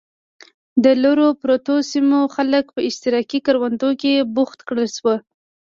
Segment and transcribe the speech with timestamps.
[0.83, 5.17] د لرو پرتو سیمو خلک په اشتراکي کروندو کې بوخت کړل شول.